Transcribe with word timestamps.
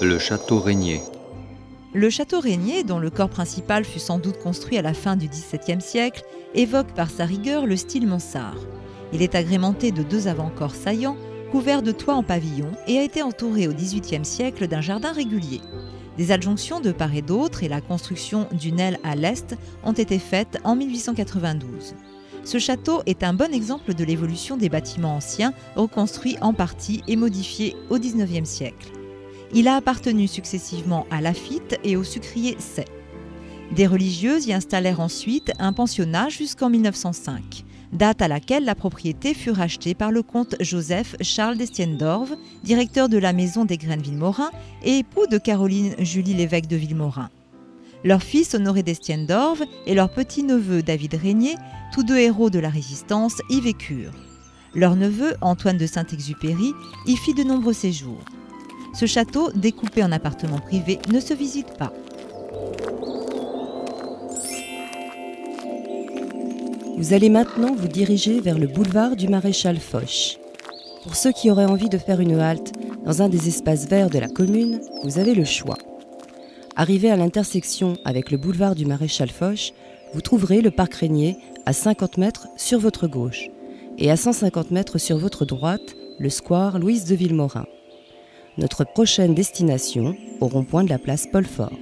Le 0.00 0.18
château 0.18 0.58
Régnier. 0.58 1.02
Le 1.92 2.10
château 2.10 2.40
Régnier, 2.40 2.82
dont 2.82 2.98
le 2.98 3.10
corps 3.10 3.28
principal 3.28 3.84
fut 3.84 4.00
sans 4.00 4.18
doute 4.18 4.40
construit 4.40 4.76
à 4.76 4.82
la 4.82 4.92
fin 4.92 5.14
du 5.14 5.28
XVIIe 5.28 5.80
siècle, 5.80 6.24
évoque 6.52 6.92
par 6.94 7.08
sa 7.10 7.24
rigueur 7.24 7.64
le 7.64 7.76
style 7.76 8.08
mansard. 8.08 8.56
Il 9.12 9.22
est 9.22 9.36
agrémenté 9.36 9.92
de 9.92 10.02
deux 10.02 10.26
avant-corps 10.26 10.74
saillants, 10.74 11.16
couverts 11.52 11.82
de 11.82 11.92
toits 11.92 12.16
en 12.16 12.24
pavillon, 12.24 12.72
et 12.88 12.98
a 12.98 13.04
été 13.04 13.22
entouré 13.22 13.68
au 13.68 13.72
XVIIIe 13.72 14.24
siècle 14.24 14.66
d'un 14.66 14.80
jardin 14.80 15.12
régulier. 15.12 15.60
Des 16.18 16.32
adjonctions 16.32 16.80
de 16.80 16.90
part 16.90 17.14
et 17.14 17.22
d'autre 17.22 17.62
et 17.62 17.68
la 17.68 17.80
construction 17.80 18.48
d'une 18.50 18.80
aile 18.80 18.98
à 19.04 19.14
l'est 19.14 19.54
ont 19.84 19.92
été 19.92 20.18
faites 20.18 20.58
en 20.64 20.74
1892. 20.74 21.94
Ce 22.42 22.58
château 22.58 23.02
est 23.06 23.22
un 23.22 23.32
bon 23.32 23.54
exemple 23.54 23.94
de 23.94 24.04
l'évolution 24.04 24.56
des 24.56 24.68
bâtiments 24.68 25.16
anciens, 25.16 25.54
reconstruits 25.76 26.36
en 26.40 26.52
partie 26.52 27.02
et 27.06 27.14
modifiés 27.14 27.76
au 27.90 27.98
XIXe 27.98 28.48
siècle. 28.48 28.90
Il 29.52 29.68
a 29.68 29.76
appartenu 29.76 30.26
successivement 30.26 31.06
à 31.10 31.20
Lafitte 31.20 31.78
et 31.84 31.96
au 31.96 32.04
sucrier 32.04 32.56
Say. 32.58 32.86
Des 33.72 33.86
religieuses 33.86 34.46
y 34.46 34.52
installèrent 34.52 35.00
ensuite 35.00 35.52
un 35.58 35.72
pensionnat 35.72 36.28
jusqu'en 36.28 36.70
1905, 36.70 37.64
date 37.92 38.22
à 38.22 38.28
laquelle 38.28 38.64
la 38.64 38.74
propriété 38.74 39.34
fut 39.34 39.50
rachetée 39.50 39.94
par 39.94 40.10
le 40.10 40.22
comte 40.22 40.54
Joseph 40.60 41.16
Charles 41.20 41.56
d'Estienne 41.56 41.96
d'Orve, 41.96 42.36
directeur 42.62 43.08
de 43.08 43.18
la 43.18 43.32
maison 43.32 43.64
des 43.64 43.78
graines 43.78 44.02
Villemorin 44.02 44.50
et 44.82 44.98
époux 44.98 45.26
de 45.26 45.38
Caroline 45.38 45.94
Julie 45.98 46.34
l'évêque 46.34 46.68
de 46.68 46.76
Villemorin. 46.76 47.30
Leur 48.04 48.22
fils 48.22 48.54
Honoré 48.54 48.82
d'Estienne 48.82 49.26
d'Orve 49.26 49.64
et 49.86 49.94
leur 49.94 50.10
petit-neveu 50.10 50.82
David 50.82 51.14
Régnier, 51.14 51.54
tous 51.92 52.02
deux 52.02 52.18
héros 52.18 52.50
de 52.50 52.58
la 52.58 52.68
Résistance, 52.68 53.40
y 53.48 53.60
vécurent. 53.60 54.12
Leur 54.74 54.94
neveu, 54.94 55.34
Antoine 55.40 55.78
de 55.78 55.86
Saint-Exupéry, 55.86 56.72
y 57.06 57.16
fit 57.16 57.32
de 57.32 57.44
nombreux 57.44 57.72
séjours. 57.72 58.24
Ce 58.94 59.06
château, 59.06 59.50
découpé 59.52 60.04
en 60.04 60.12
appartements 60.12 60.60
privés, 60.60 61.00
ne 61.12 61.18
se 61.18 61.34
visite 61.34 61.76
pas. 61.76 61.92
Vous 66.96 67.12
allez 67.12 67.28
maintenant 67.28 67.74
vous 67.74 67.88
diriger 67.88 68.40
vers 68.40 68.56
le 68.56 68.68
boulevard 68.68 69.16
du 69.16 69.26
Maréchal 69.26 69.78
Foch. 69.78 70.38
Pour 71.02 71.16
ceux 71.16 71.32
qui 71.32 71.50
auraient 71.50 71.64
envie 71.64 71.88
de 71.88 71.98
faire 71.98 72.20
une 72.20 72.38
halte 72.38 72.72
dans 73.04 73.20
un 73.20 73.28
des 73.28 73.48
espaces 73.48 73.88
verts 73.88 74.10
de 74.10 74.18
la 74.20 74.28
commune, 74.28 74.80
vous 75.02 75.18
avez 75.18 75.34
le 75.34 75.44
choix. 75.44 75.76
Arrivé 76.76 77.10
à 77.10 77.16
l'intersection 77.16 77.96
avec 78.04 78.30
le 78.30 78.38
boulevard 78.38 78.76
du 78.76 78.86
Maréchal 78.86 79.28
Foch, 79.28 79.72
vous 80.14 80.20
trouverez 80.20 80.60
le 80.60 80.70
parc 80.70 80.94
Régnier 80.94 81.36
à 81.66 81.72
50 81.72 82.16
mètres 82.16 82.46
sur 82.56 82.78
votre 82.78 83.08
gauche 83.08 83.50
et 83.98 84.10
à 84.10 84.16
150 84.16 84.70
mètres 84.70 84.98
sur 84.98 85.18
votre 85.18 85.44
droite, 85.44 85.96
le 86.18 86.30
square 86.30 86.78
Louise 86.78 87.04
de 87.06 87.16
Villemorin. 87.16 87.66
Notre 88.56 88.84
prochaine 88.84 89.34
destination 89.34 90.14
au 90.40 90.46
rond-point 90.46 90.84
de 90.84 90.88
la 90.88 90.98
place 90.98 91.26
Paul 91.26 91.44
Fort. 91.44 91.72